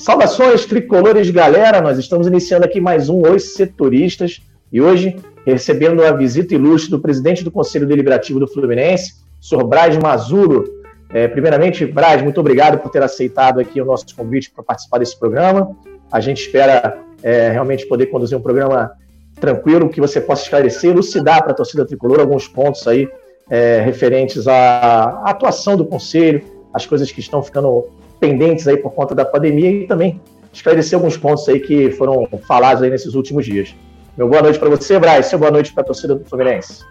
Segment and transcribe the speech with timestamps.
[0.00, 1.80] Saudações tricolores, galera.
[1.80, 4.40] Nós estamos iniciando aqui mais um Os Setoristas
[4.72, 9.64] e hoje recebendo a visita ilustre do presidente do Conselho Deliberativo do Fluminense, Sr.
[9.64, 10.72] Braz Mazuro.
[11.12, 15.18] É, primeiramente, Braz, muito obrigado por ter aceitado aqui o nosso convite para participar desse
[15.18, 15.76] programa.
[16.12, 18.92] A gente espera é, realmente poder conduzir um programa
[19.40, 23.08] tranquilo, que você possa esclarecer, elucidar para a torcida tricolor alguns pontos aí
[23.50, 26.40] é, referentes à atuação do Conselho,
[26.72, 30.20] as coisas que estão ficando pendentes aí por conta da pandemia e também
[30.52, 33.74] esclarecer alguns pontos aí que foram falados aí nesses últimos dias.
[34.16, 35.26] Meu boa noite para você, Braz.
[35.26, 36.84] Seu boa noite para a torcida do Fluminense.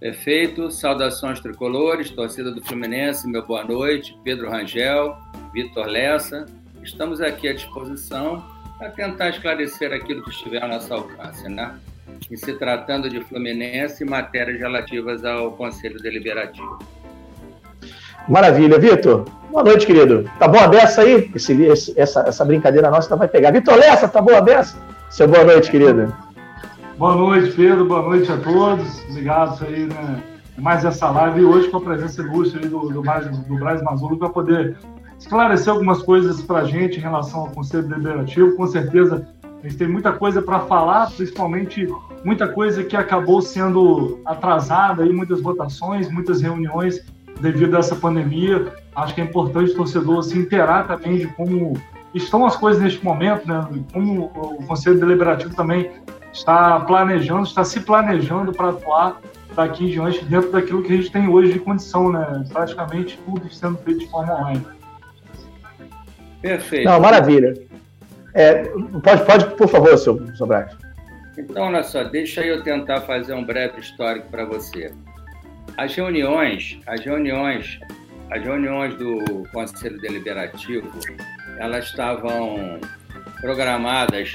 [0.00, 0.70] Perfeito.
[0.70, 4.16] Saudações tricolores, torcida do Fluminense, meu boa noite.
[4.24, 5.14] Pedro Rangel,
[5.52, 6.46] Vitor Lessa.
[6.82, 8.42] Estamos aqui à disposição
[8.78, 11.78] para tentar esclarecer aquilo que estiver ao nosso alcance, né?
[12.30, 16.78] Em se tratando de Fluminense e matérias relativas ao Conselho Deliberativo.
[18.28, 19.24] Maravilha, Vitor.
[19.50, 20.24] Boa noite, querido.
[20.38, 21.30] Tá boa dessa aí?
[21.34, 23.50] Esse, esse, essa, essa brincadeira nossa vai pegar.
[23.50, 24.78] Vitor Lessa, tá boa dessa?
[25.10, 26.14] Seu boa noite, querido.
[26.96, 27.84] Boa noite, Pedro.
[27.84, 29.02] Boa noite a todos.
[29.10, 30.22] Obrigado aí, né?
[30.56, 34.76] Mais essa live hoje com a presença ilustre do, do, do Braz Mazulu para poder
[35.18, 38.56] esclarecer algumas coisas para a gente em relação ao Conselho Deliberativo.
[38.56, 39.26] Com certeza
[39.62, 41.86] a gente tem muita coisa para falar, principalmente
[42.24, 47.04] muita coisa que acabou sendo atrasada, aí, muitas votações, muitas reuniões
[47.42, 48.72] devido a essa pandemia.
[48.94, 51.74] Acho que é importante o torcedor se inteirar também de como
[52.14, 53.66] estão as coisas neste momento, né?
[53.92, 55.90] como o Conselho Deliberativo também
[56.32, 59.20] está planejando, está se planejando para atuar
[59.54, 62.44] daqui em diante dentro daquilo que a gente tem hoje de condição, né?
[62.50, 64.66] Praticamente tudo sendo feito de forma online.
[66.40, 66.86] Perfeito.
[66.86, 67.54] Não, maravilha.
[68.34, 68.64] É,
[69.04, 70.48] pode, pode, por favor, seu, seu.
[71.36, 74.92] Então, olha só, deixa eu tentar fazer um breve histórico para você.
[75.76, 77.80] As reuniões, as reuniões,
[78.30, 80.90] as reuniões do Conselho Deliberativo,
[81.58, 82.78] elas estavam
[83.40, 84.32] programadas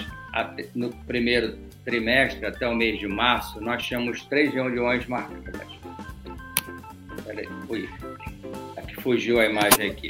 [0.76, 3.62] no primeiro trimestre até o mês de março.
[3.62, 5.68] Nós tínhamos três reuniões marcadas.
[7.26, 7.90] Peraí, ui,
[8.76, 10.10] aqui fugiu a imagem aqui.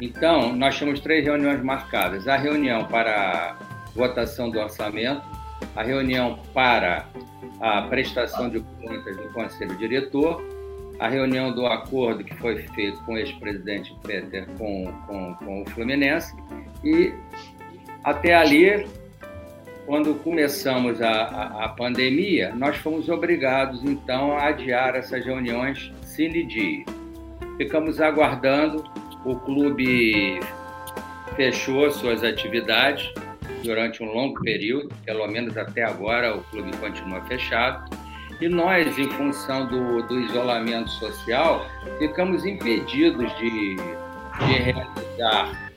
[0.00, 3.56] Então, nós tínhamos três reuniões marcadas: a reunião para
[3.94, 5.22] votação do orçamento,
[5.74, 7.06] a reunião para
[7.60, 10.57] a prestação de contas do Conselho Diretor
[10.98, 15.70] a reunião do acordo que foi feito com o ex-presidente Peter com, com, com o
[15.70, 16.34] Fluminense.
[16.84, 17.12] E
[18.02, 18.86] até ali,
[19.86, 26.44] quando começamos a, a, a, pandemia, nós fomos obrigados então a adiar essas reuniões sine
[26.44, 26.84] die.
[27.56, 28.84] Ficamos aguardando,
[29.24, 30.40] o clube
[31.36, 33.12] fechou suas atividades
[33.62, 38.07] durante um longo período, pelo menos até agora o clube continua fechado
[38.40, 41.66] e nós, em função do, do isolamento social,
[41.98, 45.70] ficamos impedidos de, de realizar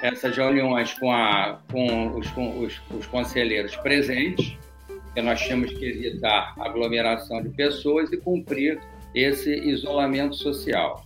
[0.00, 5.84] essas reuniões com, a, com, os, com os, os conselheiros presentes, porque nós tínhamos que
[5.84, 8.80] evitar aglomeração de pessoas e cumprir
[9.14, 11.04] esse isolamento social.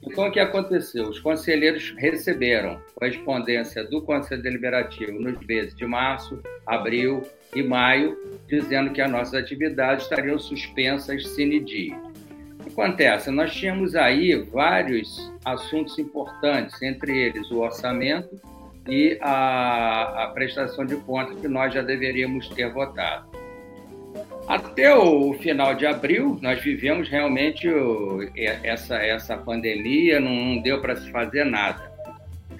[0.00, 1.08] Então, o que aconteceu?
[1.08, 7.22] Os conselheiros receberam correspondência do Conselho Deliberativo nos meses de março, abril
[7.54, 8.16] e maio,
[8.46, 11.94] dizendo que as nossas atividades estariam suspensas sine die.
[12.58, 13.30] O que acontece?
[13.30, 18.40] Nós tínhamos aí vários assuntos importantes, entre eles o orçamento
[18.88, 23.28] e a, a prestação de contas que nós já deveríamos ter votado.
[24.48, 27.68] Até o final de abril, nós vivemos realmente
[28.64, 31.87] essa, essa pandemia, não deu para se fazer nada.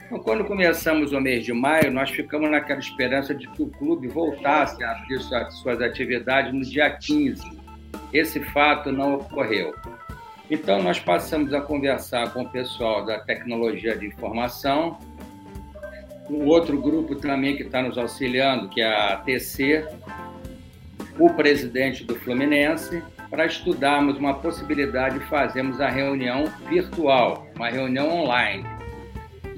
[0.09, 4.09] Então, quando começamos o mês de maio, nós ficamos naquela esperança de que o clube
[4.09, 5.21] voltasse a abrir
[5.51, 7.43] suas atividades no dia 15.
[8.11, 9.75] Esse fato não ocorreu.
[10.51, 14.99] Então, nós passamos a conversar com o pessoal da tecnologia de informação,
[16.31, 19.87] um outro grupo também que está nos auxiliando, que é a TC,
[21.19, 28.09] o presidente do Fluminense, para estudarmos uma possibilidade de fazermos a reunião virtual, uma reunião
[28.09, 28.78] online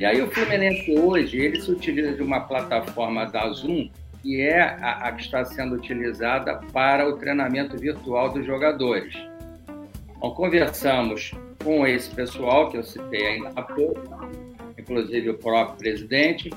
[0.00, 3.90] e aí o Fluminense hoje, ele se utiliza de uma plataforma da Zoom,
[4.22, 9.14] que é a, a que está sendo utilizada para o treinamento virtual dos jogadores.
[10.16, 11.32] Então, conversamos
[11.62, 14.00] com esse pessoal que eu citei ainda há pouco,
[14.78, 16.50] inclusive o próprio presidente,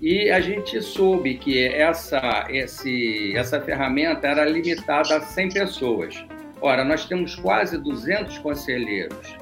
[0.00, 6.24] e a gente soube que essa, esse, essa ferramenta era limitada a 100 pessoas.
[6.60, 9.36] Ora, nós temos quase 200 conselheiros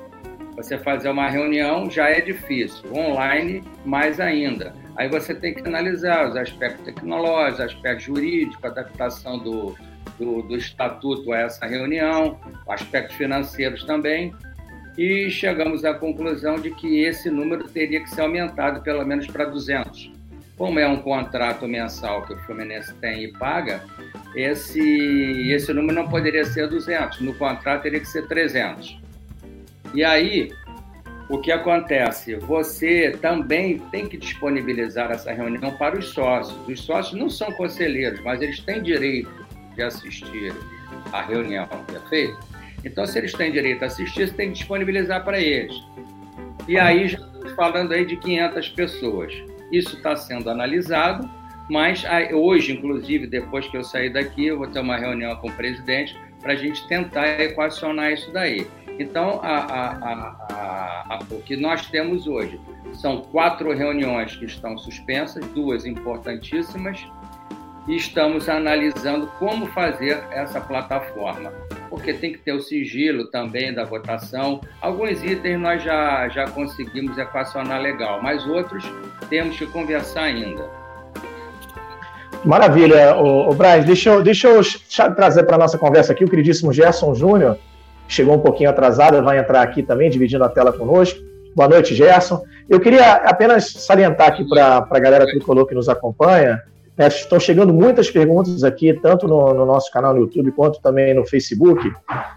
[0.56, 4.75] você fazer uma reunião já é difícil, online mais ainda.
[4.97, 9.76] Aí você tem que analisar os aspectos tecnológicos, aspectos jurídicos, adaptação do,
[10.19, 14.35] do, do estatuto a essa reunião, aspectos financeiros também.
[14.97, 19.44] E chegamos à conclusão de que esse número teria que ser aumentado pelo menos para
[19.44, 20.11] 200.
[20.56, 23.82] como é um contrato mensal que o Fluminense tem e paga,
[24.35, 24.81] esse,
[25.53, 28.99] esse número não poderia ser 200, no contrato teria que ser 300.
[29.96, 30.52] E aí,
[31.31, 32.34] o que acontece?
[32.34, 36.54] Você também tem que disponibilizar essa reunião para os sócios.
[36.69, 39.31] Os sócios não são conselheiros, mas eles têm direito
[39.75, 40.52] de assistir
[41.10, 42.38] à reunião, perfeito?
[42.84, 45.75] Então, se eles têm direito a assistir, você tem que disponibilizar para eles.
[46.69, 49.32] E aí, já estamos falando aí de 500 pessoas.
[49.72, 51.26] Isso está sendo analisado,
[51.70, 52.04] mas
[52.34, 56.14] hoje, inclusive, depois que eu sair daqui, eu vou ter uma reunião com o presidente
[56.43, 58.66] para a gente tentar equacionar isso daí.
[58.98, 62.58] Então, a, a, a, o que nós temos hoje
[62.94, 67.06] são quatro reuniões que estão suspensas, duas importantíssimas,
[67.87, 71.52] e estamos analisando como fazer essa plataforma,
[71.88, 74.60] porque tem que ter o sigilo também da votação.
[74.81, 78.84] Alguns itens nós já, já conseguimos equacionar legal, mas outros
[79.28, 80.69] temos que conversar ainda.
[82.44, 84.62] Maravilha, o, o Braz, deixa eu, deixa eu
[85.14, 87.58] trazer para a nossa conversa aqui o queridíssimo Gerson Júnior,
[88.08, 91.19] chegou um pouquinho atrasado, vai entrar aqui também, dividindo a tela conosco.
[91.55, 92.43] Boa noite, Gerson.
[92.69, 96.61] Eu queria apenas salientar aqui para a galera tricolor que nos acompanha,
[96.97, 101.14] né, estão chegando muitas perguntas aqui, tanto no, no, nosso canal no YouTube quanto também
[101.14, 101.93] no Facebook,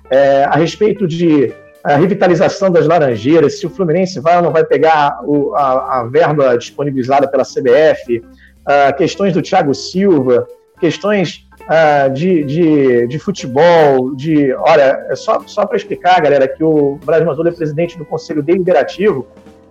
[0.09, 4.65] é, a respeito de a revitalização das Laranjeiras, se o Fluminense vai ou não vai
[4.65, 10.45] pegar o, a, a, verba disponibilizada pela CBF, uh, questões do Thiago Silva,
[10.79, 14.51] questões uh, de, de, de, futebol, de.
[14.53, 18.41] Olha, é só, só para explicar, galera, que o Brasil Mazul é presidente do Conselho
[18.41, 19.27] Deliberativo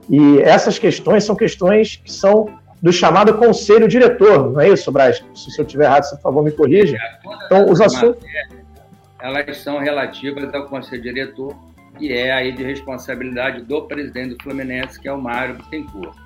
[0.09, 2.49] e essas questões são questões que são
[2.81, 5.23] do chamado Conselho Diretor, não é isso, Braz?
[5.35, 6.97] Se eu estiver errado, por favor, me corrija.
[7.47, 8.25] Então, os assuntos.
[9.21, 11.57] Elas são relativas ao Conselho Diretor,
[11.99, 16.17] que é aí de responsabilidade do presidente do Fluminense, que é o Mário Bittencourt.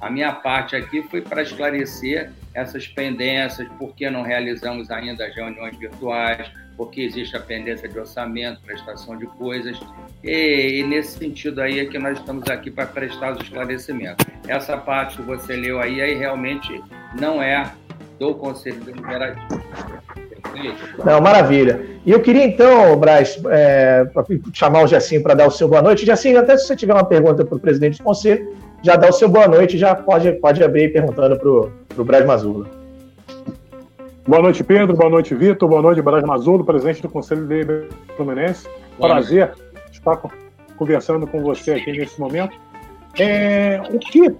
[0.00, 5.34] A minha parte aqui foi para esclarecer essas pendências, por que não realizamos ainda as
[5.34, 9.78] reuniões virtuais, porque existe a pendência de orçamento, prestação de coisas,
[10.24, 14.24] e, e, nesse sentido aí é que nós estamos aqui para prestar os esclarecimentos.
[14.48, 16.82] Essa parte que você leu aí, aí realmente
[17.20, 17.70] não é
[18.18, 19.60] do Conselho Deliberativo.
[21.04, 21.86] Não, maravilha.
[22.04, 24.04] E eu queria então, Braz, é,
[24.52, 26.04] chamar o Jacinho para dar o seu boa noite.
[26.04, 29.12] Jacinho, até se você tiver uma pergunta para o presidente do Conselho, já dá o
[29.12, 31.48] seu boa noite, já pode, pode abrir perguntando para
[32.00, 32.66] o Braz Mazula.
[34.26, 34.96] Boa noite, Pedro.
[34.96, 35.68] Boa noite, Vitor.
[35.68, 38.68] Boa noite, Braz Mazulo, presidente do Conselho de Fluminense.
[38.98, 39.52] Prazer
[39.90, 40.20] estar
[40.76, 42.56] conversando com você aqui nesse momento.
[43.18, 44.34] É, o que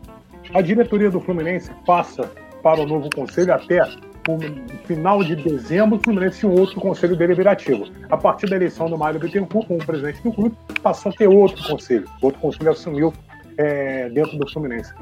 [0.54, 2.30] a diretoria do Fluminense passa
[2.62, 3.80] para o novo conselho até
[4.28, 4.38] o
[4.86, 7.86] final de dezembro, o Fluminense tinha outro conselho deliberativo.
[8.10, 11.66] A partir da eleição do Mário Bittencourt como presidente do clube, passou a ter outro
[11.66, 12.06] conselho.
[12.20, 13.12] Outro conselho assumiu
[13.56, 14.92] é, dentro do Fluminense.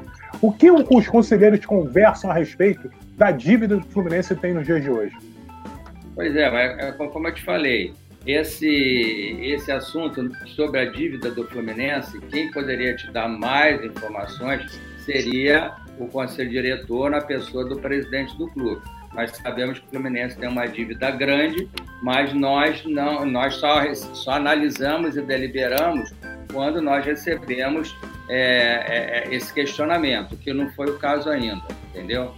[0.41, 4.83] O que os conselheiros conversam a respeito da dívida que o Fluminense tem nos dias
[4.83, 5.15] de hoje?
[6.15, 7.93] Pois é, é como eu te falei,
[8.25, 15.73] esse, esse assunto sobre a dívida do Fluminense, quem poderia te dar mais informações seria
[15.97, 18.81] o conselho diretor na pessoa do presidente do clube.
[19.13, 21.67] Nós sabemos que o Fluminense tem uma dívida grande,
[22.01, 26.13] mas nós não, nós só, só analisamos e deliberamos
[26.53, 27.95] quando nós recebemos
[28.29, 32.31] é, é, é, esse questionamento, que não foi o caso ainda, entendeu?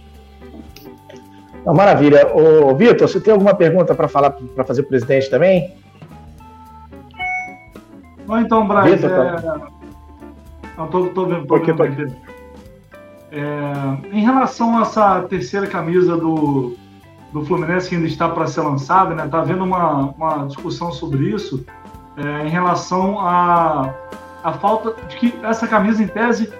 [1.60, 2.26] Então, maravilha.
[2.34, 5.74] Ô, Vitor, você tem alguma pergunta para falar para fazer o presidente também?
[8.26, 9.40] Bom, então, Braz, Vitor, é...
[9.40, 9.68] tá...
[10.76, 12.31] Não, tô, tô vendo, tô vendo aqui.
[13.32, 16.76] É, em relação a essa terceira camisa do,
[17.32, 19.26] do Fluminense que ainda está para ser lançada, né?
[19.26, 21.64] Tá havendo uma, uma discussão sobre isso
[22.16, 23.94] é, em relação a
[24.42, 26.52] a falta de que essa camisa, em tese,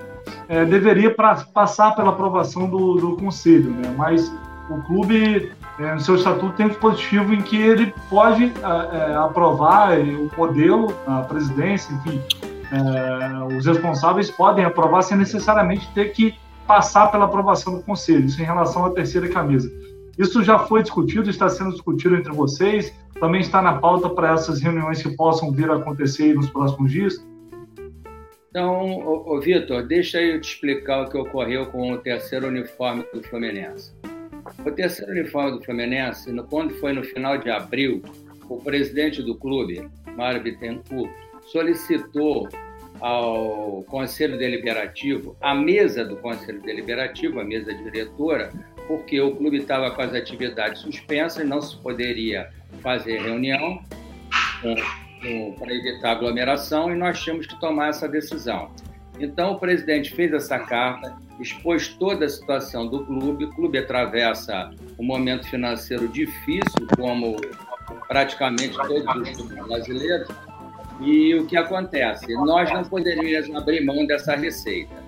[0.49, 3.95] é, deveria pra, passar pela aprovação do, do conselho, né?
[3.97, 4.33] mas
[4.71, 9.17] o clube, é, no seu estatuto, tem um dispositivo em que ele pode é, é
[9.17, 12.23] aprovar o modelo, a presidência, enfim,
[12.71, 16.35] é, os responsáveis podem aprovar sem necessariamente ter que
[16.67, 19.71] passar pela aprovação do conselho, isso em relação à terceira camisa.
[20.19, 24.61] Isso já foi discutido, está sendo discutido entre vocês, também está na pauta para essas
[24.61, 27.27] reuniões que possam vir a acontecer nos próximos dias.
[28.51, 33.05] Então, ô, ô Vitor, deixa eu te explicar o que ocorreu com o terceiro uniforme
[33.15, 33.95] do Fluminense.
[34.67, 38.03] O terceiro uniforme do Fluminense, quando foi no final de abril,
[38.49, 41.11] o presidente do clube, Mário Bittencourt,
[41.47, 42.49] solicitou
[43.03, 48.53] ao Conselho Deliberativo, a mesa do Conselho Deliberativo, a mesa diretora,
[48.87, 52.49] porque o clube estava com as atividades suspensas, não se poderia
[52.81, 53.83] fazer reunião
[55.59, 58.71] para evitar aglomeração e nós tínhamos que tomar essa decisão.
[59.19, 63.47] Então, o presidente fez essa carta, expôs toda a situação do clube.
[63.47, 67.37] O clube atravessa um momento financeiro difícil, como
[68.07, 70.29] praticamente todos os clubes brasileiros.
[71.01, 72.33] E o que acontece?
[72.35, 75.03] Nós não poderíamos abrir mão dessa receita.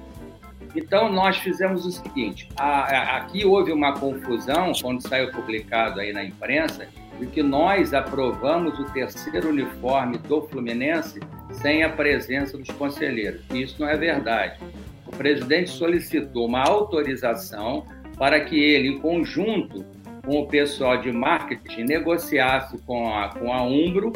[0.75, 6.25] Então, nós fizemos o seguinte: a, aqui houve uma confusão, quando saiu publicado aí na
[6.25, 6.89] imprensa,
[7.19, 11.21] de que nós aprovamos o terceiro uniforme do Fluminense
[11.53, 13.43] sem a presença dos conselheiros.
[13.53, 14.59] Isso não é verdade.
[15.07, 17.87] O presidente solicitou uma autorização
[18.19, 19.85] para que ele, em conjunto
[20.25, 24.13] com o pessoal de marketing, negociasse com a, com a Umbro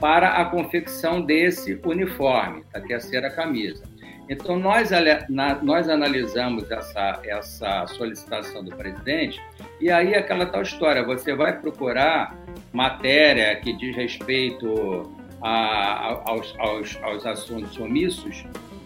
[0.00, 3.82] para a confecção desse uniforme, da terceira camisa.
[4.28, 4.90] Então, nós,
[5.62, 9.40] nós analisamos essa, essa solicitação do presidente,
[9.80, 12.36] e aí aquela tal história: você vai procurar
[12.72, 15.10] matéria que diz respeito
[15.42, 18.44] a, aos, aos, aos assuntos omissos,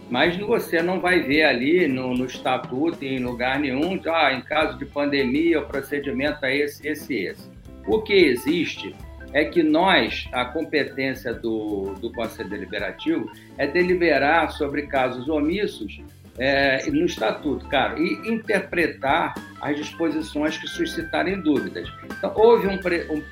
[0.09, 4.77] mas você não vai ver ali no, no estatuto, em lugar nenhum, ah, em caso
[4.77, 7.51] de pandemia, o procedimento é esse, esse, esse.
[7.85, 8.95] O que existe
[9.33, 15.99] é que nós, a competência do, do Conselho Deliberativo é deliberar sobre casos omissos
[16.37, 21.91] é, no Estatuto, cara, e interpretar as disposições que suscitarem dúvidas.
[22.05, 22.79] Então, houve um,
[23.11, 23.23] um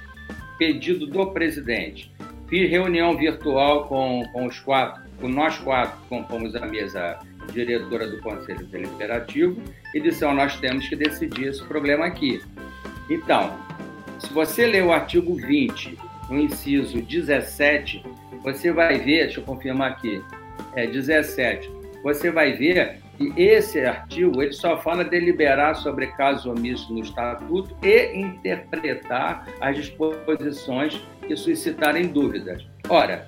[0.57, 2.11] pedido do presidente.
[2.47, 7.17] Fiz reunião virtual com, com os quatro, com nós quatro compomos a mesa
[7.53, 9.61] diretora do Conselho Deliberativo
[9.93, 12.41] e disseram, nós temos que decidir esse problema aqui.
[13.09, 13.57] Então,
[14.21, 15.97] se você ler o artigo 20,
[16.29, 18.03] no inciso 17,
[18.43, 20.23] você vai ver, deixa eu confirmar aqui,
[20.75, 21.69] é 17,
[22.03, 27.75] você vai ver que esse artigo ele só fala deliberar sobre casos omissos no estatuto
[27.83, 32.65] e interpretar as disposições que suscitarem dúvidas.
[32.89, 33.27] Ora,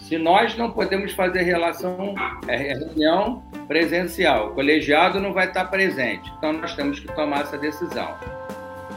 [0.00, 2.14] se nós não podemos fazer relação,
[2.46, 7.58] é, reunião presencial, o colegiado não vai estar presente, então nós temos que tomar essa
[7.58, 8.16] decisão.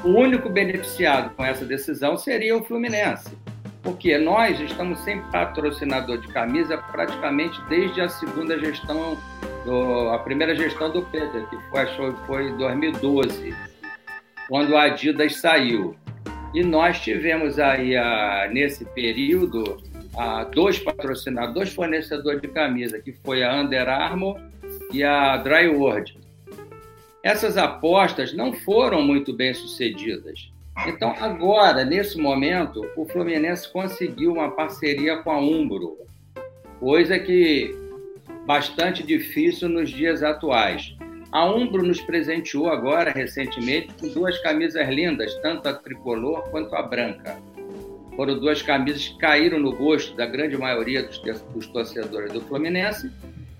[0.03, 3.37] O único beneficiado com essa decisão seria o Fluminense,
[3.83, 9.17] porque nós estamos sem patrocinador de camisa praticamente desde a segunda gestão,
[9.65, 13.53] do, a primeira gestão do Peter, que foi, foi em 2012,
[14.47, 15.95] quando a Adidas saiu.
[16.53, 17.93] E nós tivemos aí,
[18.51, 19.77] nesse período,
[20.53, 24.39] dois patrocinadores, dois fornecedores de camisa, que foi a Under Armour
[24.93, 26.18] e a Dryworld.
[27.23, 30.51] Essas apostas não foram muito bem sucedidas.
[30.87, 35.97] Então, agora, nesse momento, o Fluminense conseguiu uma parceria com a Umbro,
[36.79, 37.75] coisa que
[38.45, 40.95] bastante difícil nos dias atuais.
[41.31, 46.81] A Umbro nos presenteou agora, recentemente, com duas camisas lindas, tanto a tricolor quanto a
[46.81, 47.37] branca.
[48.15, 51.19] Foram duas camisas que caíram no gosto da grande maioria dos,
[51.53, 53.11] dos torcedores do Fluminense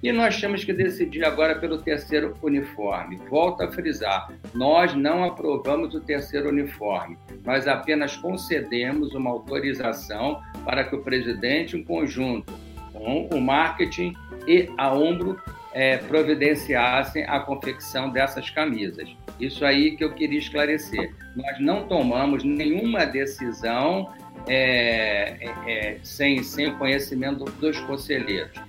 [0.01, 3.17] e nós temos que decidir agora pelo terceiro uniforme.
[3.29, 10.83] Volto a frisar: nós não aprovamos o terceiro uniforme, nós apenas concedemos uma autorização para
[10.83, 12.53] que o presidente, em conjunto
[12.93, 14.13] com o marketing
[14.47, 15.39] e a Ombro,
[15.73, 19.09] é, providenciassem a confecção dessas camisas.
[19.39, 21.13] Isso aí que eu queria esclarecer.
[21.35, 24.11] Nós não tomamos nenhuma decisão
[24.47, 28.59] é, é, é sem, sem conhecimento dos conselheiros.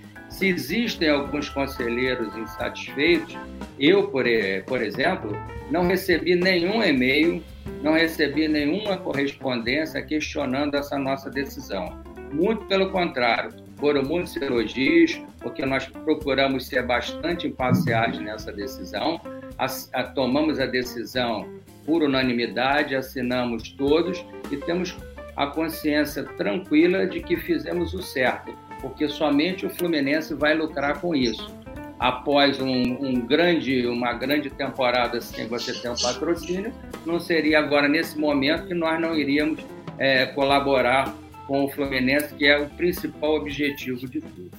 [0.40, 3.36] Se existem alguns conselheiros insatisfeitos,
[3.78, 4.24] eu, por,
[4.66, 5.36] por exemplo,
[5.70, 7.44] não recebi nenhum e-mail,
[7.82, 12.02] não recebi nenhuma correspondência questionando essa nossa decisão.
[12.32, 19.20] Muito pelo contrário, foram muitos elogios, porque nós procuramos ser bastante imparciais nessa decisão,
[19.58, 21.46] a, a, tomamos a decisão
[21.84, 24.96] por unanimidade, assinamos todos e temos
[25.36, 31.14] a consciência tranquila de que fizemos o certo porque somente o Fluminense vai lucrar com
[31.14, 31.54] isso.
[31.98, 36.72] Após um, um grande, uma grande temporada sem você ter um patrocínio,
[37.04, 39.60] não seria agora nesse momento que nós não iríamos
[39.98, 41.14] é, colaborar
[41.46, 44.50] com o Fluminense, que é o principal objetivo de tudo.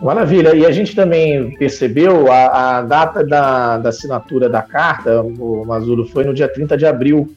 [0.00, 0.54] Maravilha.
[0.54, 6.04] E a gente também percebeu a, a data da, da, assinatura da carta, o Mazuro,
[6.04, 7.34] foi no dia 30 de abril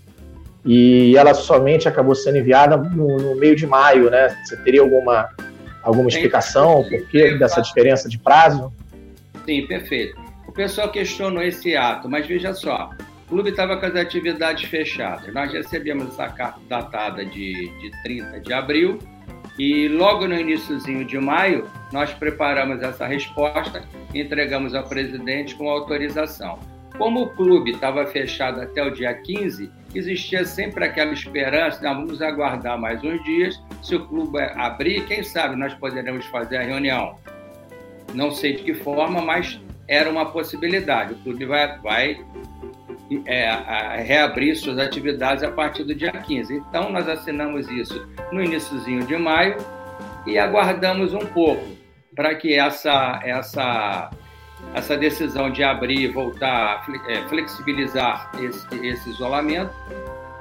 [0.66, 4.36] e ela somente acabou sendo enviada no, no meio de maio, né?
[4.44, 5.30] Você teria alguma,
[5.84, 8.72] alguma explicação por que dessa diferença de prazo?
[9.46, 10.20] Sim, perfeito.
[10.48, 12.90] O pessoal questionou esse ato, mas veja só,
[13.26, 15.34] o clube estava com as atividades fechadas.
[15.34, 19.00] Nós recebemos essa carta datada de, de 30 de abril
[19.58, 25.70] e logo no iníciozinho de maio nós preparamos essa resposta e entregamos ao presidente com
[25.70, 26.60] autorização.
[26.98, 32.22] Como o clube estava fechado até o dia 15, existia sempre aquela esperança, não, vamos
[32.22, 37.18] aguardar mais uns dias, se o clube abrir, quem sabe nós poderemos fazer a reunião.
[38.14, 41.14] Não sei de que forma, mas era uma possibilidade.
[41.14, 42.26] O clube vai, vai
[43.26, 46.54] é, reabrir suas atividades a partir do dia 15.
[46.54, 49.58] Então, nós assinamos isso no iníciozinho de maio
[50.26, 51.66] e aguardamos um pouco
[52.16, 54.12] para que essa, essa,
[54.74, 59.74] essa decisão de abrir e voltar é, flexibilizar esse, esse isolamento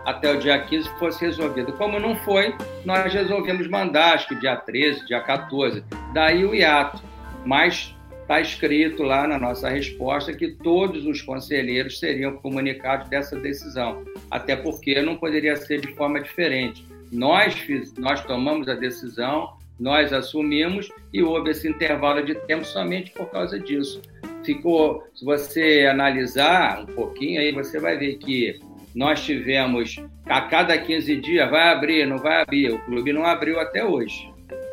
[0.09, 1.73] até o dia 15 fosse resolvido.
[1.75, 5.85] Como não foi, nós resolvemos mandar, acho que dia 13, dia 14,
[6.15, 7.03] daí o hiato.
[7.45, 14.03] Mas está escrito lá na nossa resposta que todos os conselheiros seriam comunicados dessa decisão,
[14.31, 16.87] até porque não poderia ser de forma diferente.
[17.13, 23.11] Nós, fiz, nós tomamos a decisão, nós assumimos e houve esse intervalo de tempo somente
[23.13, 24.03] por causa disso.
[24.45, 28.59] Ficou, se você analisar um pouquinho, aí você vai ver que
[28.95, 32.73] nós tivemos a cada 15 dias vai abrir, não vai abrir.
[32.73, 34.33] O clube não abriu até hoje,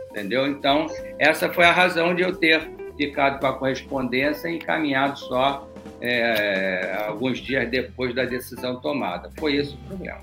[0.10, 0.48] entendeu?
[0.48, 0.88] Então
[1.20, 5.68] essa foi a razão de eu ter ficado com a correspondência e encaminhado só
[6.02, 9.30] é, alguns dias depois da decisão tomada.
[9.38, 10.20] Foi esse o problema.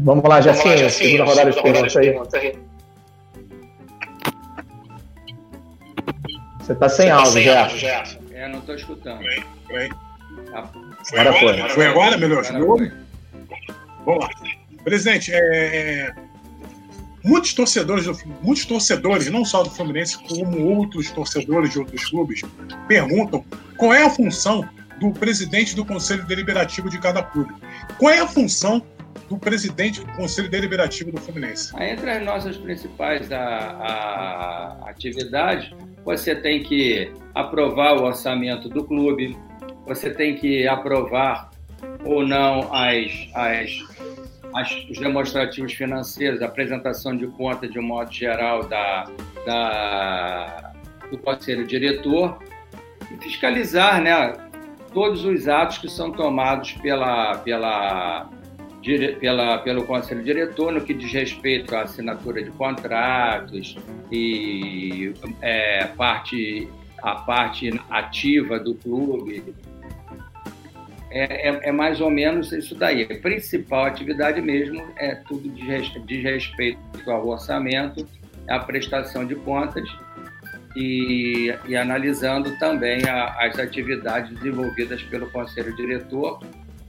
[0.00, 2.67] Vamos lá, Jacinho, segunda rodada de perguntas aí.
[6.68, 8.18] Você está sem tá áudio, Gerson.
[8.30, 9.22] É, não estou escutando.
[9.66, 9.88] Foi,
[10.52, 10.70] tá.
[11.12, 11.68] Agora foi.
[11.70, 12.44] Foi agora, melhor?
[12.44, 12.92] Agora
[14.04, 14.30] Vamos lá.
[14.84, 16.14] Presidente, é, é
[17.24, 18.06] muitos torcedores,
[18.42, 22.42] muitos torcedores, não só do Fluminense, como outros torcedores de outros clubes,
[22.86, 23.42] perguntam
[23.78, 24.68] qual é a função
[25.00, 27.54] do presidente do Conselho Deliberativo de cada clube.
[27.96, 28.82] Qual é a função
[29.28, 31.74] do presidente do Conselho Deliberativo do Fluminense?
[31.80, 35.70] Entre as nossas principais a, a, atividades,
[36.04, 39.36] você tem que aprovar o orçamento do clube,
[39.86, 41.50] você tem que aprovar
[42.04, 43.70] ou não as, as
[44.54, 49.06] as, os demonstrativos financeiros, a apresentação de conta de um modo geral da,
[49.44, 50.72] da,
[51.10, 52.38] do conselho diretor
[53.12, 54.32] e fiscalizar né,
[54.92, 58.30] todos os atos que são tomados pela, pela,
[59.20, 63.76] pela, pelo conselho diretor no que diz respeito à assinatura de contratos
[64.10, 65.12] e
[65.42, 66.68] é, parte,
[67.02, 69.54] a parte ativa do clube,
[71.10, 73.02] é, é, é, mais ou menos isso daí.
[73.02, 78.06] A principal atividade mesmo é tudo de respeito ao orçamento,
[78.48, 79.88] a prestação de contas
[80.76, 86.40] e, e analisando também a, as atividades desenvolvidas pelo conselho diretor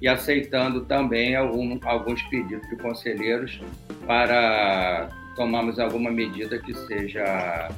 [0.02, 3.62] e aceitando também algum, alguns pedidos de conselheiros
[4.06, 7.70] para tomarmos alguma medida que seja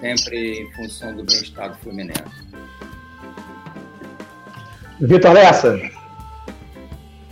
[0.00, 2.44] sempre em função do bem-estar do Fluminense.
[5.00, 5.80] Vitor Lessa.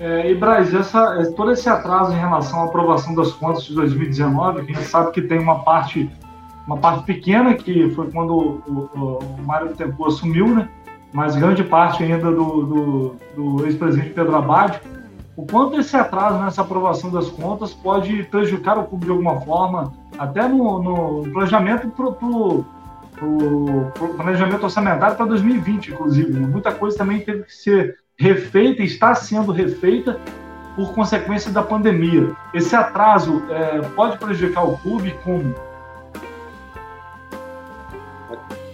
[0.01, 4.65] É, e Braz, essa, todo esse atraso em relação à aprovação das contas de 2019,
[4.65, 6.11] que a gente sabe que tem uma parte,
[6.67, 10.69] uma parte pequena, que foi quando o, o, o Mário Tempo assumiu, né?
[11.13, 14.81] Mas grande parte ainda do, do, do ex-presidente Pedro Abad.
[15.37, 19.93] O quanto esse atraso nessa aprovação das contas pode prejudicar o clube de alguma forma,
[20.19, 21.91] até no, no planejamento
[24.17, 26.33] planejamento orçamentário para 2020, inclusive.
[26.33, 26.47] Né?
[26.47, 30.19] Muita coisa também teve que ser refeita, está sendo refeita
[30.75, 32.35] por consequência da pandemia.
[32.53, 35.55] Esse atraso é, pode prejudicar o clube como?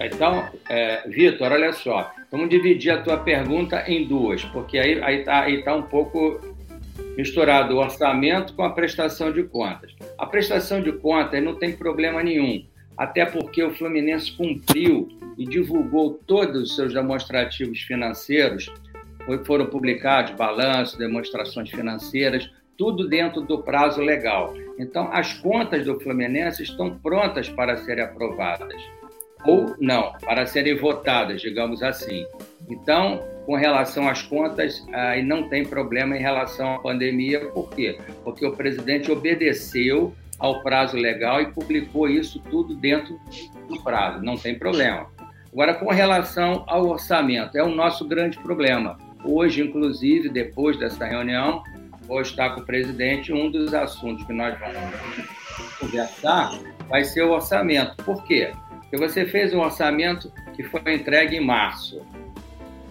[0.01, 5.07] Então, é, Vitor, olha só, vamos dividir a tua pergunta em duas, porque aí está
[5.07, 6.41] aí tá, aí tá um pouco
[7.17, 9.95] misturado o orçamento com a prestação de contas.
[10.17, 12.65] A prestação de contas não tem problema nenhum
[12.99, 15.09] até porque o Fluminense cumpriu
[15.39, 18.69] e divulgou todos os seus demonstrativos financeiros,
[19.45, 24.53] foram publicados balanços, demonstrações financeiras, tudo dentro do prazo legal.
[24.79, 28.83] Então, as contas do Fluminense estão prontas para serem aprovadas,
[29.45, 32.27] ou não, para serem votadas, digamos assim.
[32.69, 37.99] Então, com relação às contas, aí não tem problema em relação à pandemia, por quê?
[38.23, 43.19] Porque o presidente obedeceu ao prazo legal e publicou isso tudo dentro
[43.69, 45.07] do prazo, não tem problema.
[45.53, 48.99] Agora, com relação ao orçamento, é o nosso grande problema.
[49.25, 51.63] Hoje, inclusive, depois dessa reunião,
[52.07, 53.33] vou estar com o presidente.
[53.33, 55.29] Um dos assuntos que nós vamos
[55.81, 56.53] conversar
[56.89, 57.97] vai ser o orçamento.
[58.05, 58.53] Por quê?
[58.91, 62.01] Porque você fez um orçamento que foi entregue em março.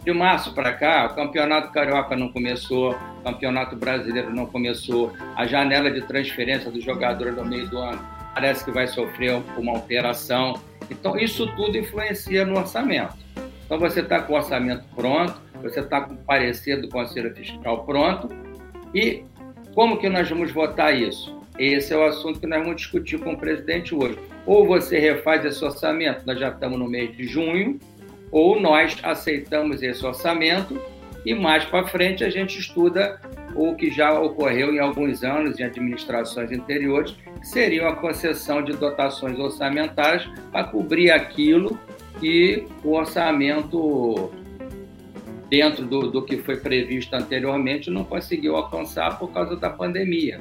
[0.05, 5.45] De março para cá, o Campeonato Carioca não começou, o Campeonato Brasileiro não começou, a
[5.45, 7.99] janela de transferência do jogador no meio do ano
[8.33, 10.53] parece que vai sofrer uma alteração.
[10.91, 13.17] Então, isso tudo influencia no orçamento.
[13.65, 17.83] Então, você está com o orçamento pronto, você está com o parecer do Conselho Fiscal
[17.83, 18.29] pronto,
[18.93, 19.23] e
[19.73, 21.35] como que nós vamos votar isso?
[21.57, 24.19] Esse é o assunto que nós vamos discutir com o presidente hoje.
[24.47, 27.77] Ou você refaz esse orçamento, nós já estamos no mês de junho,
[28.31, 30.81] ou nós aceitamos esse orçamento
[31.25, 33.19] e mais para frente a gente estuda
[33.53, 38.71] o que já ocorreu em alguns anos em administrações anteriores, que seria a concessão de
[38.73, 41.77] dotações orçamentárias para cobrir aquilo
[42.19, 44.31] que o orçamento
[45.49, 50.39] dentro do, do que foi previsto anteriormente não conseguiu alcançar por causa da pandemia.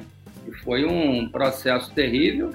[0.63, 2.51] Foi um processo terrível,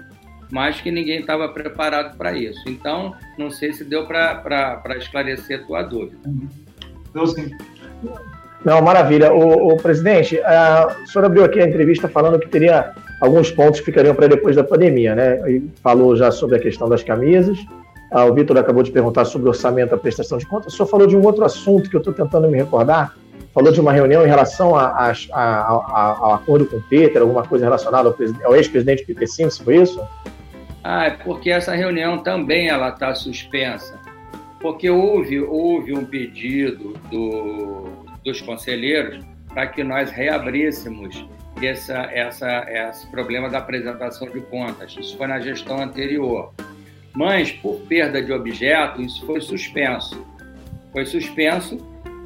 [0.52, 2.60] mas que ninguém estava preparado para isso.
[2.68, 6.18] Então, não sei se deu para esclarecer a tua dúvida.
[7.14, 7.50] Deu sim.
[8.62, 9.32] Não, maravilha.
[9.32, 13.80] O, o presidente, a, o senhor abriu aqui a entrevista falando que teria alguns pontos
[13.80, 15.40] que ficariam para depois da pandemia, né?
[15.50, 17.58] E falou já sobre a questão das camisas.
[18.10, 20.74] Ah, o Vitor acabou de perguntar sobre o orçamento da prestação de contas.
[20.74, 23.16] O senhor falou de um outro assunto que eu estou tentando me recordar.
[23.54, 25.66] Falou de uma reunião em relação a, a, a,
[26.20, 29.98] ao acordo com o Peter, alguma coisa relacionada ao, ao ex-presidente Peter Simpson, foi isso?
[30.84, 34.00] Ah, é porque essa reunião também ela está suspensa.
[34.60, 41.26] Porque houve, houve um pedido do, dos conselheiros para que nós reabríssemos
[41.60, 44.96] essa, essa, esse problema da apresentação de contas.
[44.98, 46.52] Isso foi na gestão anterior.
[47.14, 50.26] Mas, por perda de objeto, isso foi suspenso.
[50.92, 51.78] Foi suspenso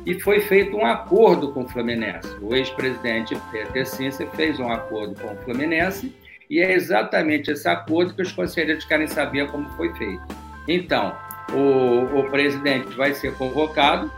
[0.06, 2.28] e foi feito um acordo com o Fluminense.
[2.40, 6.14] O ex-presidente Peter Cincer fez um acordo com o Fluminense
[6.48, 10.22] e é exatamente esse acordo que os conselheiros querem saber como foi feito.
[10.68, 11.14] Então,
[11.52, 14.10] o, o presidente vai ser convocado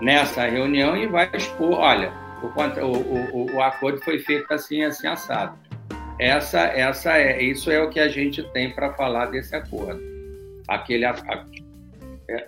[0.00, 5.58] nessa reunião e vai expor, olha, o, o, o, acordo foi feito assim, assim, assado.
[6.18, 10.00] Essa, essa é, isso é o que a gente tem para falar desse acordo.
[10.68, 11.14] Aquele, a,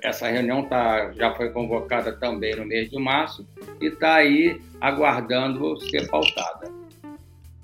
[0.03, 3.47] essa reunião tá, já foi convocada também no mês de março
[3.81, 6.71] e está aí aguardando ser pautada.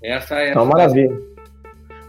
[0.03, 0.51] Essa é.
[0.51, 1.38] Então, maravilha.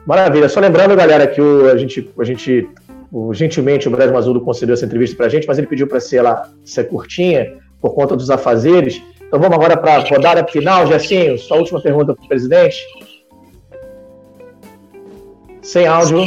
[0.09, 0.49] Maravilha.
[0.49, 2.67] Só lembrando, galera, que o, a gente, a gente
[3.11, 5.99] o, gentilmente o Brasil Mazulo concedeu essa entrevista para a gente, mas ele pediu para
[5.99, 8.99] ser, ela, ser curtinha por conta dos afazeres.
[9.21, 10.87] Então vamos agora para a rodada final.
[10.87, 12.75] Jacinho, sua última pergunta para o presidente.
[15.61, 16.23] Sem áudio.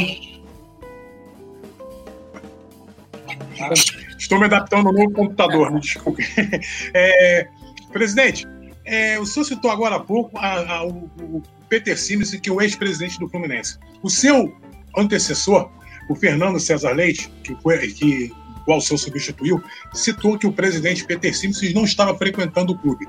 [4.17, 6.23] Estou me adaptando ao novo computador, me desculpe.
[6.95, 7.47] É,
[7.91, 8.47] presidente,
[8.85, 12.61] é, o senhor citou agora há pouco a, a, o, Peter Simmons, que é o
[12.61, 13.79] ex-presidente do Fluminense.
[14.03, 14.55] O seu
[14.95, 15.71] antecessor,
[16.07, 18.31] o Fernando César Leite, que, foi, que
[18.67, 19.59] o seu substituiu,
[19.91, 23.07] citou que o presidente Peter Simpson não estava frequentando o clube.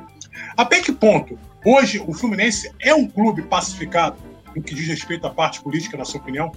[0.57, 4.17] Até que ponto hoje o Fluminense é um clube pacificado
[4.57, 6.51] no que diz respeito à parte política, na sua opinião?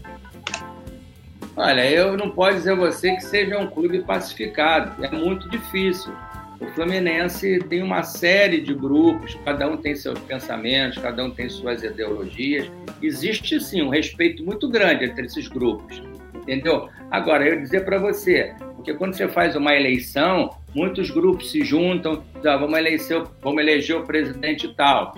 [1.58, 5.04] Olha, eu não posso dizer a você que seja um clube pacificado.
[5.04, 6.14] É muito difícil.
[6.60, 11.48] O Fluminense tem uma série de grupos, cada um tem seus pensamentos, cada um tem
[11.50, 12.70] suas ideologias.
[13.02, 16.02] Existe sim um respeito muito grande entre esses grupos,
[16.34, 16.90] entendeu?
[17.12, 22.24] Agora, eu dizer para você, porque quando você faz uma eleição, muitos grupos se juntam,
[22.44, 25.14] ah, vamos, eleger, vamos eleger o presidente tal.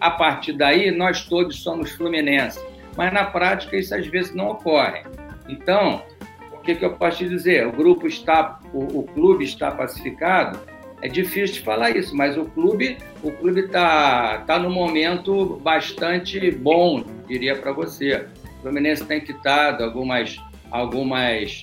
[0.00, 2.62] A partir daí, nós todos somos fluminenses.
[2.96, 5.02] Mas na prática, isso às vezes não ocorre.
[5.48, 6.02] Então,
[6.68, 7.66] que, que eu posso te dizer?
[7.66, 10.58] O grupo está, o, o clube está pacificado?
[11.00, 16.50] É difícil de falar isso, mas o clube o clube está tá num momento bastante
[16.50, 18.26] bom, diria para você.
[18.58, 20.36] O Fluminense tem quitado algumas,
[20.70, 21.62] algumas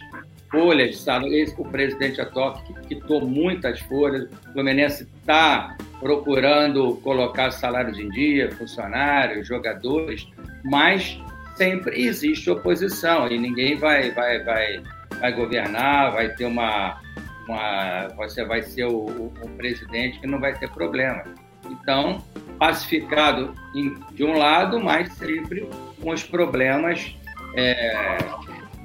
[0.50, 1.54] folhas, sabe?
[1.58, 4.24] o presidente atual quitou muitas folhas.
[4.48, 10.28] O Fluminense está procurando colocar salários em dia, funcionários, jogadores,
[10.64, 11.20] mas
[11.56, 14.84] sempre existe oposição e ninguém vai, vai, vai,
[15.20, 17.02] vai governar, vai ter uma,
[17.48, 21.24] uma você vai ser o, o, presidente que não vai ter problema.
[21.70, 22.24] Então,
[22.60, 25.68] pacificado em, de um lado, mas sempre
[26.02, 27.16] com os problemas
[27.56, 28.18] é,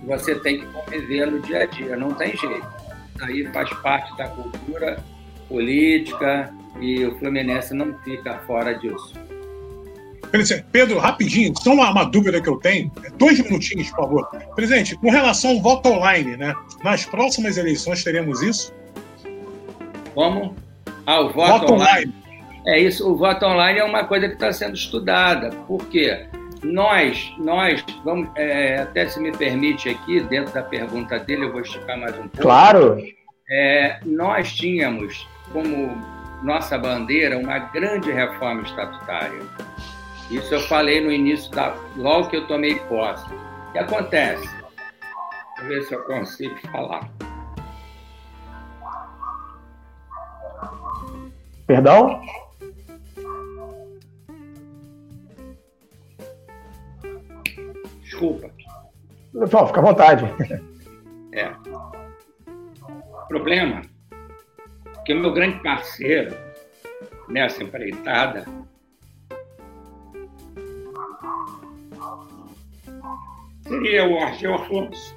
[0.01, 2.67] que você tem que conviver no dia a dia, não tem jeito.
[3.15, 5.03] Isso aí faz parte da cultura
[5.49, 9.13] política e o Fluminense não fica fora disso.
[10.73, 12.91] Pedro, rapidinho, só uma, uma, dúvida que eu tenho.
[13.17, 14.27] Dois minutinhos, por favor.
[14.55, 16.55] Presidente, com relação ao voto online, né?
[16.85, 18.73] Nas próximas eleições teremos isso?
[20.15, 20.55] Como?
[21.07, 22.07] Ah, o voto, voto online.
[22.07, 22.15] online.
[22.67, 25.51] É isso, o voto online é uma coisa que está sendo estudada.
[25.67, 26.27] Por quê?
[26.63, 31.63] Nós, nós, vamos, é, até se me permite aqui, dentro da pergunta dele, eu vou
[31.63, 32.43] esticar mais um pouco.
[32.43, 33.03] Claro!
[33.51, 35.97] É, nós tínhamos como
[36.43, 39.41] nossa bandeira uma grande reforma estatutária
[40.31, 43.25] isso eu falei no início, da, logo que eu tomei posse.
[43.69, 44.49] O que acontece?
[45.59, 47.11] Vou ver se eu consigo falar.
[51.67, 52.21] Perdão?
[58.01, 58.51] Desculpa.
[59.33, 60.25] Bom, fica à vontade.
[61.33, 61.53] É.
[63.29, 63.83] Problema
[65.07, 66.37] que o meu grande parceiro
[67.29, 68.45] nessa empreitada
[73.71, 75.17] seria o Argel Afonso.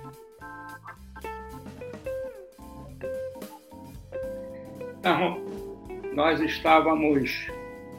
[5.00, 5.44] Então,
[6.13, 7.48] nós estávamos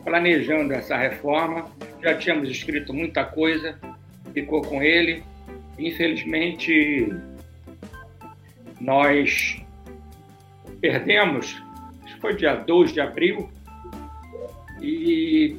[0.05, 1.67] planejando essa reforma,
[2.01, 3.79] já tínhamos escrito muita coisa,
[4.33, 5.25] ficou com ele.
[5.77, 7.13] Infelizmente,
[8.81, 9.61] nós
[10.81, 11.61] perdemos,
[12.05, 13.51] acho que foi dia 2 de abril,
[14.81, 15.59] e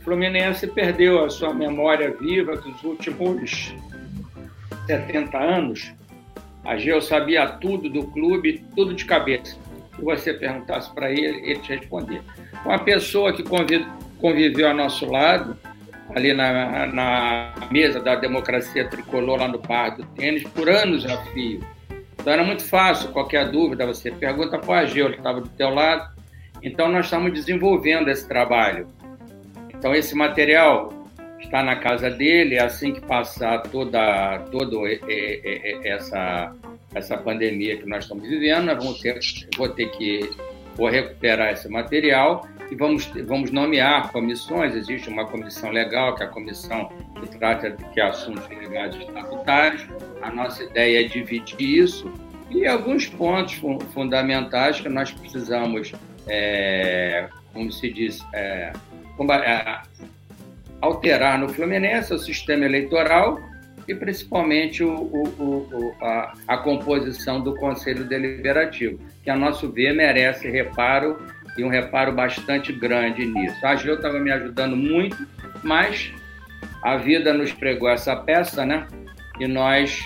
[0.00, 3.74] Fluminense perdeu a sua memória viva dos últimos
[4.86, 5.92] 70 anos.
[6.64, 9.56] A Geo sabia tudo do clube, tudo de cabeça.
[9.94, 12.22] Se você perguntasse para ele, ele te respondia.
[12.64, 13.44] Uma pessoa que
[14.18, 15.56] conviveu ao nosso lado,
[16.14, 21.18] ali na, na mesa da democracia tricolor lá no Parque do Tênis, por anos a
[21.26, 21.60] fio.
[22.14, 25.68] Então era muito fácil, qualquer dúvida você pergunta para o Ageu, que estava do teu
[25.68, 26.14] lado.
[26.62, 28.88] Então nós estamos desenvolvendo esse trabalho.
[29.74, 30.93] Então esse material
[31.44, 34.76] está na casa dele, é assim que passar toda, toda
[35.84, 36.54] essa,
[36.94, 39.18] essa pandemia que nós estamos vivendo, nós vamos ter,
[39.56, 40.30] vou ter que
[40.76, 44.74] vou recuperar esse material e vamos, vamos nomear comissões.
[44.74, 49.86] Existe uma comissão legal, que é a comissão que trata de assuntos ligados estatutários.
[50.22, 52.10] A nossa ideia é dividir isso
[52.50, 53.60] e alguns pontos
[53.92, 55.92] fundamentais que nós precisamos,
[56.26, 58.72] é, como se diz, é,
[59.18, 59.82] é,
[60.84, 63.40] alterar no Fluminense o sistema eleitoral
[63.88, 69.94] e principalmente o, o, o, a, a, composição do Conselho Deliberativo, que, a nosso ver,
[69.94, 71.18] merece reparo
[71.56, 73.64] e um reparo bastante grande nisso.
[73.64, 75.26] A Gil estava me ajudando muito,
[75.62, 76.12] mas
[76.82, 78.86] a vida nos pregou essa peça, né?
[79.38, 80.02] E nós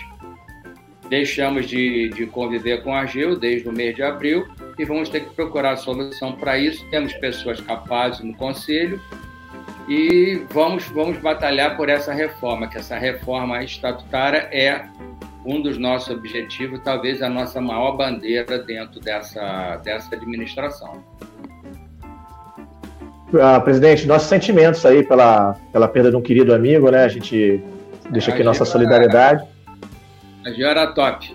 [1.08, 4.46] deixamos de, de conviver com a Gil desde o mês de abril
[4.78, 6.84] e vamos ter que procurar solução para isso.
[6.90, 9.00] Temos pessoas capazes no conselho
[9.88, 14.84] e vamos, vamos batalhar por essa reforma, que essa reforma estatutária é
[15.46, 21.02] um dos nossos objetivos, talvez a nossa maior bandeira dentro dessa, dessa administração.
[23.40, 27.04] Ah, presidente, nossos sentimentos aí pela, pela perda de um querido amigo, né?
[27.04, 27.62] A gente
[28.10, 29.42] deixa aqui a nossa solidariedade.
[30.44, 31.34] A Gio era top.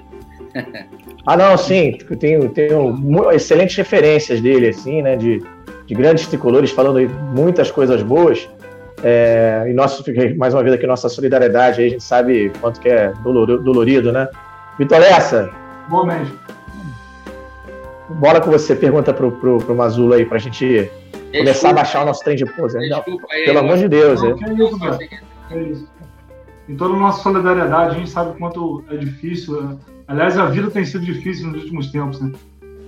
[1.26, 5.16] ah, não, sim, tenho, tenho excelentes referências dele, assim, né?
[5.16, 5.44] De,
[5.86, 8.50] de grandes tricolores falando muitas coisas boas.
[9.04, 10.04] É, e nosso,
[10.38, 14.28] mais uma vez aqui, nossa solidariedade, aí a gente sabe quanto que é dolorido, né?
[14.80, 15.50] Vitor Lessa.
[15.90, 16.40] Bom mesmo.
[18.10, 22.04] Bola com você, pergunta pro, pro, pro Mazulo aí, pra gente Desculpa, começar a baixar
[22.04, 22.78] o nosso trem de pose.
[23.46, 24.22] Pelo amor de Deus.
[24.22, 24.34] Não, é.
[24.36, 24.80] Que é isso,
[25.52, 25.88] é isso.
[26.70, 29.62] Em toda a nossa solidariedade, a gente sabe quanto é difícil.
[29.62, 29.78] Né?
[30.08, 32.32] Aliás, a vida tem sido difícil nos últimos tempos, né?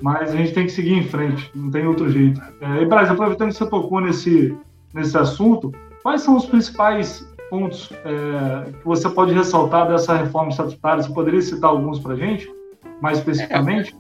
[0.02, 2.42] Mas a gente tem que seguir em frente, não tem outro jeito.
[2.62, 4.56] É, e, Braz, aproveitando que você tocou nesse,
[4.94, 5.72] nesse assunto,
[6.04, 11.04] quais são os principais pontos é, que você pode ressaltar dessa reforma estatutária?
[11.04, 12.52] Você poderia citar alguns para a gente,
[13.02, 13.96] mais especificamente?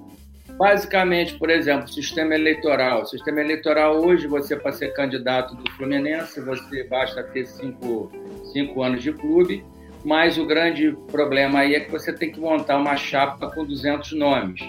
[0.49, 3.05] É, basicamente, por exemplo, sistema eleitoral.
[3.05, 8.11] Sistema eleitoral hoje, você para ser candidato do Fluminense, você basta ter cinco,
[8.51, 9.63] cinco anos de clube,
[10.03, 14.13] mas o grande problema aí é que você tem que montar uma chapa com 200
[14.13, 14.61] nomes.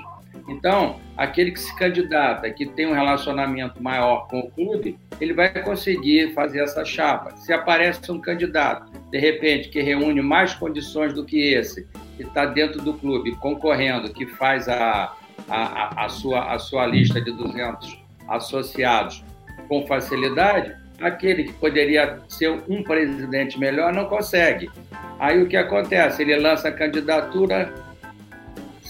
[0.49, 5.51] Então, aquele que se candidata, que tem um relacionamento maior com o clube, ele vai
[5.63, 7.37] conseguir fazer essa chapa.
[7.37, 12.47] Se aparece um candidato, de repente, que reúne mais condições do que esse, que está
[12.47, 15.15] dentro do clube, concorrendo, que faz a,
[15.49, 19.25] a, a, sua, a sua lista de 200 associados
[19.69, 24.71] com facilidade, aquele que poderia ser um presidente melhor não consegue.
[25.19, 26.23] Aí o que acontece?
[26.23, 27.73] Ele lança a candidatura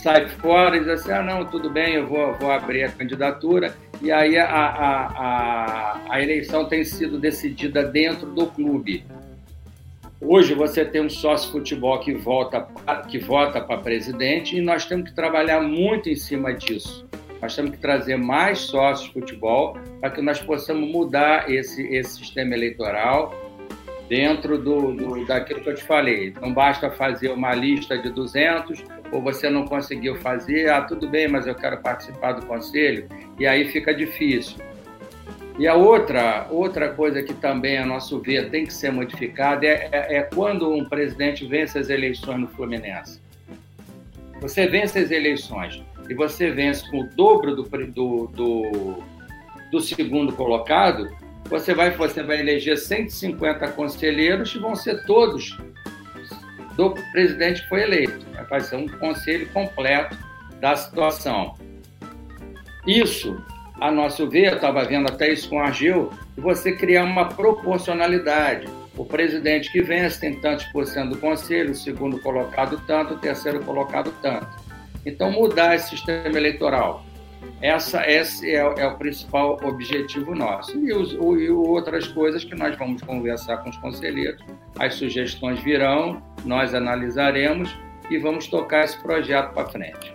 [0.06, 3.74] sai fora e diz assim, ah, não, tudo bem, eu vou, vou abrir a candidatura.
[4.00, 9.04] E aí a, a, a, a eleição tem sido decidida dentro do clube.
[10.20, 12.68] Hoje você tem um sócio futebol que, volta,
[13.08, 17.04] que vota para presidente e nós temos que trabalhar muito em cima disso.
[17.42, 22.54] Nós temos que trazer mais sócios futebol para que nós possamos mudar esse, esse sistema
[22.54, 23.34] eleitoral
[24.08, 26.32] dentro do, do, daquilo que eu te falei.
[26.40, 31.28] Não basta fazer uma lista de 200 ou você não conseguiu fazer, ah, tudo bem,
[31.28, 34.56] mas eu quero participar do conselho, e aí fica difícil.
[35.58, 39.88] E a outra, outra coisa que também, a nosso ver, tem que ser modificada é,
[39.90, 43.20] é, é quando um presidente vence as eleições no Fluminense.
[44.40, 49.02] Você vence as eleições e você vence com o dobro do, do, do,
[49.72, 51.08] do segundo colocado,
[51.48, 55.56] você vai, você vai eleger 150 conselheiros e vão ser todos
[56.76, 58.26] do presidente que foi eleito.
[58.48, 60.16] Vai ser um conselho completo
[60.60, 61.54] da situação.
[62.86, 63.42] Isso,
[63.80, 68.68] a nosso ver, eu estava vendo até isso com o Argel, você criar uma proporcionalidade.
[68.96, 73.18] O presidente que vence tem tantos por cento do conselho, o segundo colocado tanto, o
[73.18, 74.48] terceiro colocado tanto.
[75.04, 77.05] Então, mudar esse sistema eleitoral.
[77.60, 80.76] Essa, esse é, é o principal objetivo nosso.
[80.78, 84.42] E, os, o, e outras coisas que nós vamos conversar com os conselheiros.
[84.78, 87.76] As sugestões virão, nós analisaremos
[88.10, 90.14] e vamos tocar esse projeto para frente.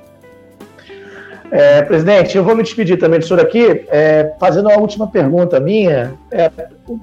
[1.52, 5.60] É, presidente, eu vou me despedir também do senhor aqui, é, fazendo uma última pergunta
[5.60, 6.50] minha, é,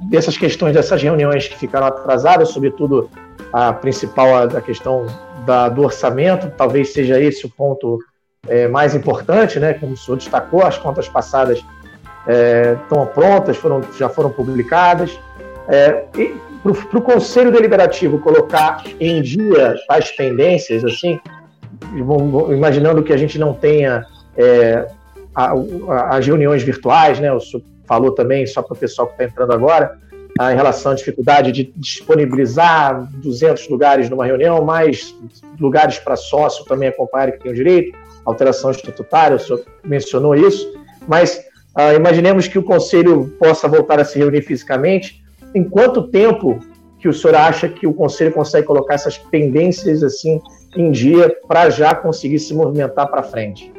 [0.08, 3.10] dessas questões, dessas reuniões que ficaram atrasadas, sobretudo
[3.52, 5.06] a principal, a, a questão
[5.44, 7.98] da, do orçamento, talvez seja esse o ponto
[8.48, 9.74] é, mais importante, né?
[9.74, 11.64] Como o senhor destacou, as contas passadas
[12.26, 15.18] é, estão prontas, foram, já foram publicadas.
[15.68, 16.04] É,
[16.62, 21.20] para o Conselho Deliberativo colocar em dia as pendências, assim,
[22.50, 24.04] imaginando que a gente não tenha
[24.36, 24.86] é,
[25.34, 27.32] a, a, as reuniões virtuais, né?
[27.32, 29.98] O senhor falou também, só para o pessoal que está entrando agora,
[30.38, 35.14] a, em relação à dificuldade de disponibilizar 200 lugares numa reunião, mais
[35.58, 40.72] lugares para sócio também acompanhar que tem o direito, alteração estatutária, o senhor mencionou isso,
[41.06, 45.22] mas ah, imaginemos que o conselho possa voltar a se reunir fisicamente.
[45.54, 46.58] Em quanto tempo
[46.98, 50.40] que o senhor acha que o conselho consegue colocar essas pendências assim
[50.76, 53.72] em dia para já conseguir se movimentar para frente?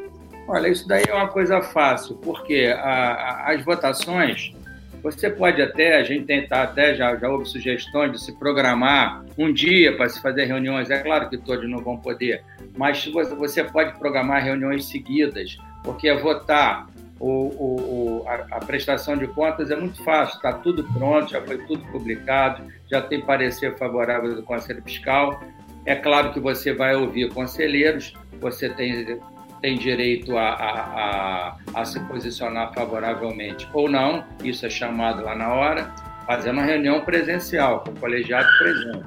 [0.48, 4.54] Olha, isso daí é uma coisa fácil, porque a, a, as votações,
[5.02, 9.52] você pode até, a gente tentar até, já, já houve sugestões de se programar um
[9.52, 12.44] dia para se fazer reuniões, é claro que todos não vão poder,
[12.78, 16.88] mas você pode programar reuniões seguidas, porque votar
[17.20, 21.58] o, o, a, a, prestação de contas é muito fácil, está tudo pronto, já foi
[21.60, 25.42] tudo publicado, já tem parecer favorável do Conselho Fiscal.
[25.86, 29.20] É claro que você vai ouvir conselheiros, você tem
[29.62, 35.36] tem direito a, a, a, a, se posicionar favoravelmente ou não, isso é chamado lá
[35.36, 35.94] na hora,
[36.26, 39.06] fazendo uma reunião presencial, com o colegiado presente.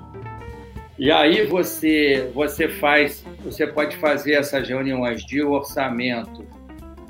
[0.98, 6.46] E aí você, você faz, você pode fazer essas reuniões de orçamento,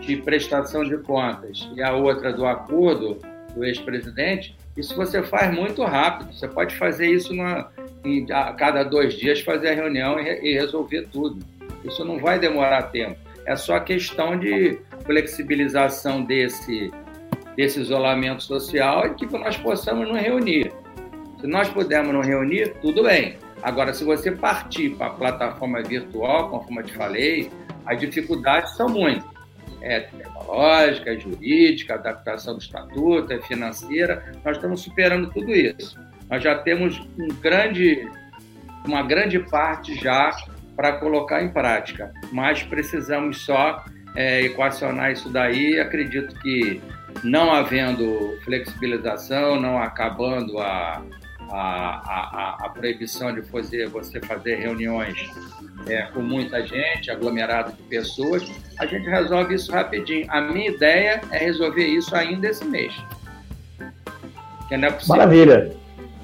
[0.00, 3.18] de prestação de contas e a outra do acordo
[3.54, 6.32] do ex-presidente, isso você faz muito rápido.
[6.32, 7.68] Você pode fazer isso na,
[8.04, 11.44] em, a cada dois dias, fazer a reunião e, e resolver tudo.
[11.84, 13.18] Isso não vai demorar tempo.
[13.52, 16.90] É só questão de flexibilização desse,
[17.54, 20.72] desse isolamento social e que nós possamos nos reunir.
[21.38, 23.36] Se nós pudermos nos reunir, tudo bem.
[23.62, 27.50] Agora, se você partir para a plataforma virtual, conforme eu te falei,
[27.84, 29.30] as dificuldades são muitas.
[29.82, 34.32] É tecnológica, é jurídica, adaptação do estatuto, é financeira.
[34.42, 36.00] Nós estamos superando tudo isso.
[36.30, 38.08] Nós já temos um grande,
[38.86, 40.34] uma grande parte já
[40.76, 42.12] para colocar em prática.
[42.30, 45.78] Mas precisamos só é, equacionar isso daí.
[45.78, 46.80] Acredito que
[47.22, 51.02] não havendo flexibilização, não acabando a,
[51.50, 55.14] a, a, a proibição de fazer, você fazer reuniões
[55.86, 60.26] é, com muita gente, aglomerado de pessoas, a gente resolve isso rapidinho.
[60.28, 62.94] A minha ideia é resolver isso ainda esse mês.
[64.70, 65.16] É possível.
[65.16, 65.76] Maravilha.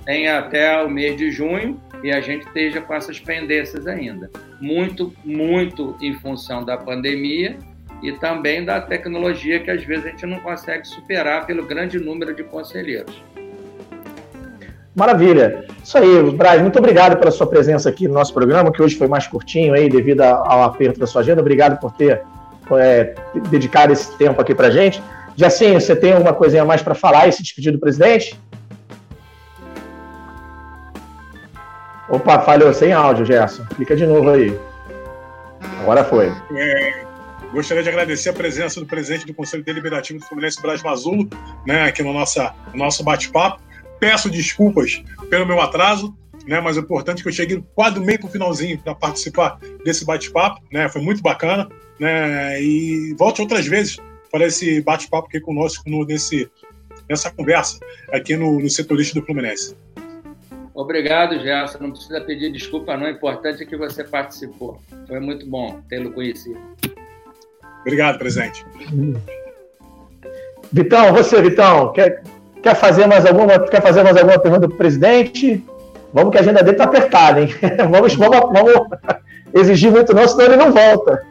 [0.06, 4.30] Tem até o mês de junho e a gente esteja com essas pendências ainda.
[4.60, 7.56] Muito, muito em função da pandemia
[8.02, 12.34] e também da tecnologia que às vezes a gente não consegue superar pelo grande número
[12.34, 13.22] de conselheiros.
[14.94, 15.64] Maravilha.
[15.82, 19.06] Isso aí, Braz, muito obrigado pela sua presença aqui no nosso programa, que hoje foi
[19.06, 21.40] mais curtinho aí devido ao aperto da sua agenda.
[21.40, 22.22] Obrigado por ter
[22.72, 23.14] é,
[23.48, 25.00] dedicado esse tempo aqui para gente.
[25.50, 28.36] Sim, você tem alguma coisinha mais para falar e se despedir do presidente?
[32.08, 33.64] Opa, falhou sem áudio, Gerson.
[33.76, 34.58] Clica de novo aí.
[35.80, 36.32] Agora foi.
[36.56, 37.04] É,
[37.52, 41.28] gostaria de agradecer a presença do presidente do Conselho Deliberativo do Fluminense, Braz Mazulo,
[41.66, 43.60] né, aqui no, nossa, no nosso bate-papo.
[44.00, 46.16] Peço desculpas pelo meu atraso,
[46.46, 50.04] né, mas é importante que eu cheguei quase meio para o finalzinho para participar desse
[50.04, 50.62] bate-papo.
[50.72, 51.68] Né, foi muito bacana.
[52.00, 53.98] Né, e volte outras vezes
[54.30, 56.48] para esse bate-papo aqui conosco no, nesse,
[57.08, 57.80] nessa conversa
[58.12, 59.76] aqui no, no setorista do Fluminense.
[60.78, 61.78] Obrigado, Gerson.
[61.80, 63.06] Não precisa pedir desculpa, não.
[63.06, 64.78] O importante é que você participou.
[65.08, 66.60] Foi muito bom tê-lo conhecido.
[67.80, 68.64] Obrigado, presidente.
[70.72, 72.22] Vitão, você, Vitão, quer,
[72.62, 75.64] quer, fazer mais alguma, quer fazer mais alguma pergunta para o presidente?
[76.14, 77.48] Vamos que a agenda dele está apertada, hein?
[77.90, 78.88] vamos, vamos, vamos
[79.54, 81.26] exigir muito não, senão ele não volta.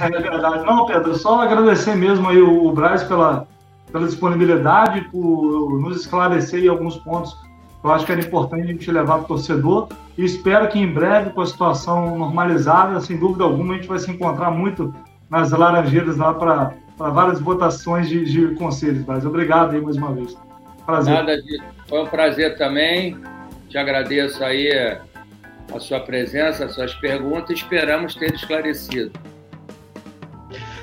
[0.00, 0.64] É verdade.
[0.64, 3.44] Não, Pedro, só agradecer mesmo aí o Braz pela,
[3.90, 7.36] pela disponibilidade, por nos esclarecer alguns pontos
[7.82, 10.92] Eu acho que era importante a gente levar para o torcedor e espero que em
[10.92, 14.92] breve, com a situação normalizada, sem dúvida alguma, a gente vai se encontrar muito
[15.30, 19.04] nas Laranjeiras lá para várias votações de, de conselhos.
[19.06, 20.36] Mas obrigado aí mais uma vez.
[20.84, 21.14] Prazer.
[21.14, 21.62] Nada disso.
[21.88, 23.16] Foi um prazer também.
[23.68, 24.70] Te agradeço aí
[25.72, 27.58] a sua presença, as suas perguntas.
[27.58, 29.12] Esperamos ter esclarecido.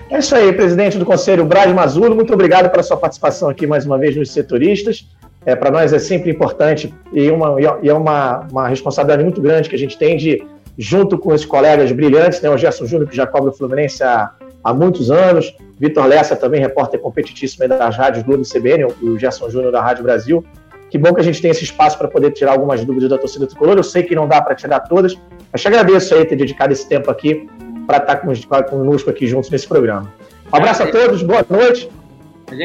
[0.10, 2.16] É isso aí, presidente do Conselho Braz Mazulo.
[2.16, 5.10] Muito obrigado pela sua participação aqui mais uma vez nos setoristas.
[5.46, 9.70] É, Para nós é sempre importante e, uma, e é uma, uma responsabilidade muito grande
[9.70, 10.44] que a gente tem de,
[10.78, 14.32] junto com esses colegas brilhantes, né, o Gerson Júnior, que já cobra o Fluminense há,
[14.64, 19.50] há muitos anos, Vitor Lessa, também repórter competitíssimo das rádios Globo e CBN, o Gerson
[19.50, 20.44] Júnior da Rádio Brasil.
[20.90, 23.46] Que bom que a gente tem esse espaço para poder tirar algumas dúvidas da torcida
[23.46, 23.76] tricolor.
[23.78, 25.18] Eu sei que não dá para tirar todas,
[25.52, 27.48] mas te agradeço aí ter dedicado esse tempo aqui
[27.86, 30.12] para estar conosco aqui juntos nesse programa.
[30.52, 31.90] Um abraço a todos, boa noite.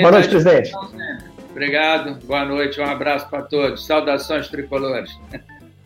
[0.00, 0.70] Boa noite, presidente.
[1.60, 3.84] Obrigado, boa noite, um abraço para todos.
[3.84, 5.10] Saudações tricolores.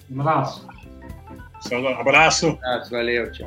[0.08, 0.64] Um abraço.
[1.98, 2.46] Abraço.
[2.46, 3.42] Um abraço, valeu, tchau.